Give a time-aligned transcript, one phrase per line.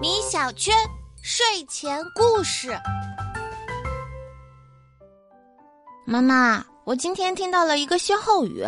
[0.00, 0.74] 米小圈
[1.22, 2.78] 睡前故事。
[6.06, 8.64] 妈妈，我今天听到了一个歇后语：“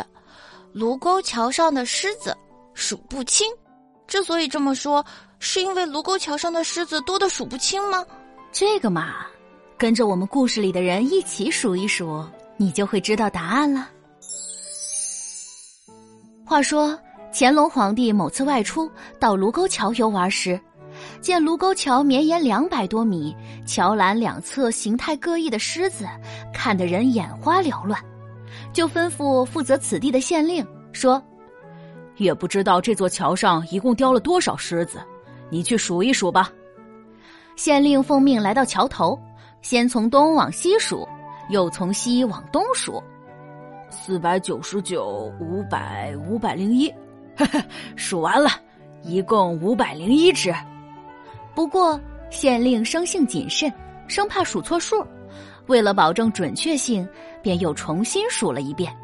[0.75, 2.37] 卢沟桥上的狮子
[2.75, 3.51] 数不清。”
[4.07, 5.05] 之所以这么说，
[5.39, 8.05] 是因为卢沟桥上的狮子多的数不清吗？
[8.53, 9.27] 这个嘛，
[9.79, 13.89] 跟着我们故事里的人一起数一数，你就会知道答案了。
[16.45, 16.99] 话说，
[17.41, 20.61] 乾隆皇帝某次外出到卢沟桥游玩时，
[21.21, 23.33] 见卢沟桥绵延两百多米，
[23.65, 26.05] 桥栏两侧形态各异的狮子，
[26.53, 27.97] 看得人眼花缭乱，
[28.73, 31.23] 就吩咐负责此地的县令说
[32.19, 34.99] ：“也不知道这座桥上一共雕了多少狮子，
[35.49, 36.51] 你去数一数吧。”
[37.55, 39.17] 县令奉命来到桥头，
[39.63, 41.07] 先从东往西数，
[41.51, 43.01] 又从西往东数。
[43.91, 46.93] 四百九十九，五百，五百零一，
[47.97, 48.51] 数完了，
[49.03, 50.55] 一共五百零一只。
[51.55, 52.01] 不过
[52.31, 53.73] 县令生性谨慎，
[54.07, 55.05] 生怕数错数，
[55.67, 57.09] 为了保证准确性，
[57.43, 58.95] 便又重新数了一遍：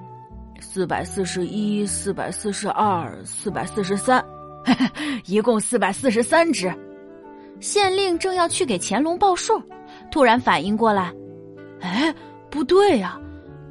[0.61, 4.25] 四百四十一，四百四十二，四百四十三，
[5.27, 6.73] 一共四百四十三只。
[7.61, 9.63] 县令正要去给乾隆报数，
[10.11, 11.13] 突然反应过来
[11.81, 12.15] ：“哎，
[12.51, 13.19] 不对呀！”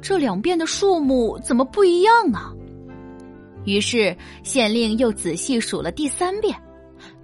[0.02, 2.52] 这两遍的数目怎么不一样啊？
[3.64, 6.54] 于是县令又仔细数了第三遍，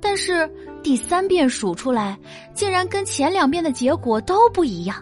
[0.00, 0.48] 但是
[0.82, 2.18] 第三遍数出来
[2.54, 4.96] 竟然跟前两遍的结果都不一样。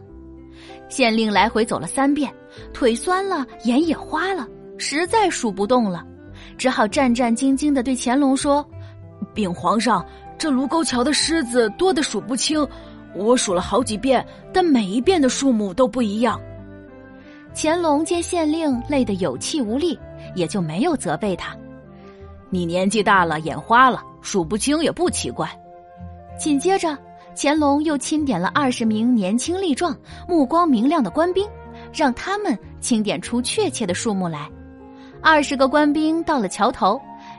[0.89, 2.33] 县令来回走了三遍，
[2.73, 4.47] 腿酸了，眼也花了，
[4.79, 6.05] 实在数不动了，
[6.57, 8.67] 只好战战兢兢的对乾隆说
[9.35, 10.05] ：“禀皇上，
[10.39, 12.67] 这卢沟桥的狮子多的数不清，
[13.15, 16.41] 我数了好几遍，但每一遍的数目都不一样。”
[17.55, 19.99] 乾隆见县令累得有气无力，
[20.39, 21.55] 也就没有责备他。
[22.49, 25.47] 你年纪大了，眼花了，数不清也不奇怪。
[26.39, 26.97] 紧接着，
[27.37, 29.95] 乾隆又钦点了二十名年轻力壮、
[30.27, 31.47] 目光明亮的官兵，
[31.93, 34.49] 让他们清点出确切的数目来。
[35.21, 36.99] 二十个官兵到了桥头，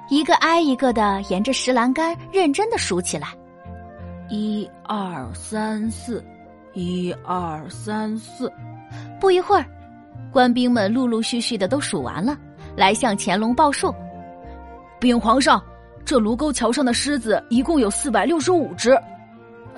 [0.10, 3.30] 一个挨一个的沿着石栏杆认真的数起来：
[4.30, 6.24] 一二三四，
[6.74, 8.52] 一二三四。
[9.20, 9.66] 不一会儿。
[10.32, 12.38] 官兵们陆陆续续的都数完了，
[12.76, 13.94] 来向乾隆报数。
[15.00, 15.64] 禀皇上，
[16.04, 18.98] 这卢沟桥上的狮子一共有四百六十五只，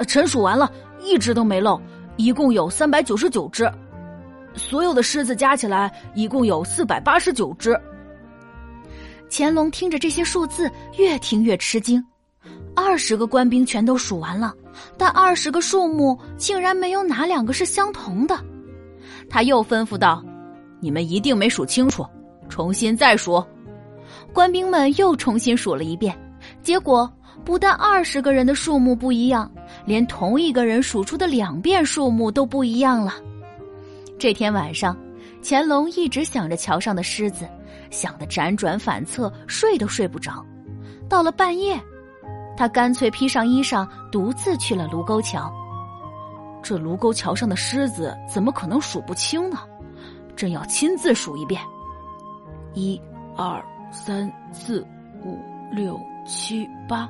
[0.08, 1.80] 臣数完了，一只都没漏，
[2.16, 3.72] 一共有三百九十九只。
[4.54, 7.80] 所有的狮子加起来一共有四百八十九只。
[9.30, 12.04] 乾隆听着这些数字，越听越吃惊。
[12.76, 14.54] 二十个官兵全都数完了，
[14.98, 18.38] 但二十个数目竟然没有哪两个是相同的。
[19.30, 20.24] 他又吩咐道。
[20.84, 22.04] 你们一定没数清楚，
[22.52, 23.44] 重新再数。
[24.32, 26.16] 官兵们又重新数了一遍，
[26.62, 27.12] 结果
[27.44, 29.50] 不但二十个人的数目不一样，
[29.86, 33.14] 连同一个人数出的两遍数目都不一样了。
[34.20, 34.96] 这天晚上，
[35.42, 37.48] 乾隆一直想着桥上的狮子，
[37.90, 40.46] 想得辗转反侧，睡都睡不着。
[41.10, 41.82] 到了半夜，
[42.56, 45.52] 他干脆披上衣裳，独自去了卢沟桥。
[46.62, 49.58] 这卢沟桥上的狮子怎么可能数不清呢？
[50.36, 51.60] 朕要亲自数一遍，
[52.74, 53.00] 一、
[53.36, 54.86] 二、三、四、
[55.24, 55.38] 五、
[55.72, 57.10] 六、七、八。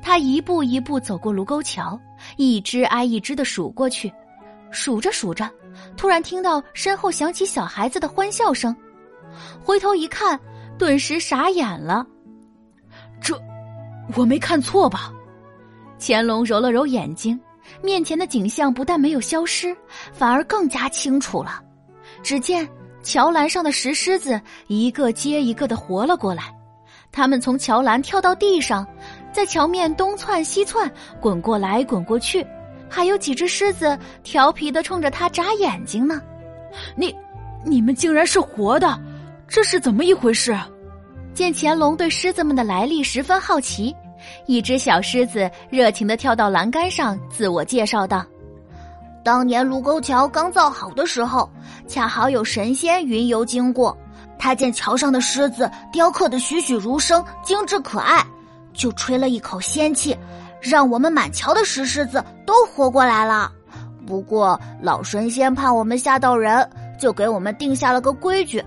[0.00, 1.98] 他一步一步走过卢沟桥，
[2.36, 4.12] 一只挨一只的数过去。
[4.70, 5.50] 数着数着，
[5.96, 8.74] 突然听到身后响起小孩子的欢笑声，
[9.64, 10.38] 回头一看，
[10.78, 12.06] 顿时傻眼了。
[13.20, 13.34] 这，
[14.14, 15.12] 我没看错吧？
[15.98, 17.38] 乾隆揉了揉眼睛，
[17.82, 19.76] 面前的景象不但没有消失，
[20.12, 21.62] 反而更加清楚了。
[22.22, 22.68] 只见
[23.08, 26.54] 桥栏上的石狮子一个接一个的活了过来，
[27.10, 28.86] 他们从桥栏跳到地上，
[29.32, 32.46] 在桥面东窜西窜，滚过来滚过去，
[32.86, 36.20] 还有几只狮子调皮的冲着它眨眼睛呢。
[36.94, 37.16] 你，
[37.64, 39.00] 你们竟然是活的，
[39.48, 40.54] 这是怎么一回事？
[41.32, 43.96] 见乾隆对狮子们的来历十分好奇，
[44.44, 48.22] 一只小狮子热情的跳到栏杆上，自我介绍道。
[49.28, 51.50] 当年卢沟桥刚造好的时候，
[51.86, 53.94] 恰好有神仙云游经过，
[54.38, 58.24] 他见桥上的狮子雕刻的栩栩如生、精致可爱，
[58.72, 60.16] 就吹了一口仙气，
[60.62, 63.52] 让我们满桥的石狮子都活过来了。
[64.06, 66.66] 不过老神仙怕我们吓到人，
[66.98, 68.64] 就给我们定下了个规矩：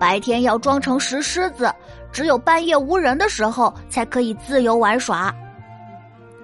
[0.00, 1.70] 白天要装成石狮子，
[2.10, 5.30] 只有半夜无人的时候才可以自由玩耍。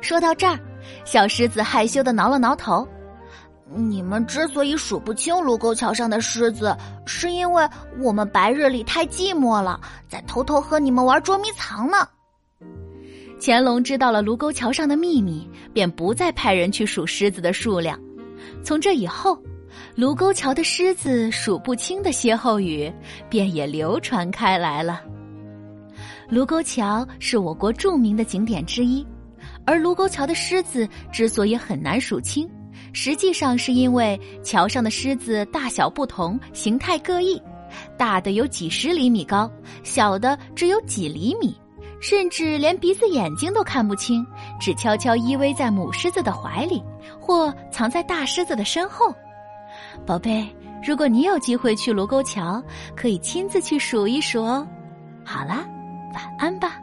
[0.02, 0.58] 说到这儿，
[1.06, 2.86] 小狮子害羞的挠了挠头。
[3.76, 6.76] 你们之所以数不清卢沟桥上的狮子，
[7.06, 7.68] 是因为
[8.00, 11.96] 我们白日里太寂寞了，在偷偷和你们玩捉迷藏呢。
[13.40, 17.98] 乾隆知道了卢沟桥上的秘密，便不再派人去数狮子的数量。
[18.62, 19.38] 从这以后，
[19.94, 22.90] 卢沟桥的狮子数不清的歇后语
[23.28, 25.02] 便也流传开来了。
[26.30, 29.06] 卢沟桥是我国著名的景点之一，
[29.66, 32.48] 而卢沟桥的狮子之所以很难数清，
[32.92, 37.40] 实际上是因为桥上的狮子大小不同，形态各异，
[37.96, 39.50] 大的有几十厘米高，
[39.82, 41.54] 小的只有几厘米。
[42.00, 44.26] 甚至连鼻子眼睛都看不清，
[44.60, 46.82] 只悄悄依偎在母狮子的怀里，
[47.18, 49.14] 或藏在大狮子的身后。
[50.04, 50.46] 宝贝，
[50.86, 52.62] 如果你有机会去卢沟桥，
[52.94, 54.66] 可以亲自去数一数哦。
[55.24, 55.64] 好啦，
[56.12, 56.78] 晚安吧。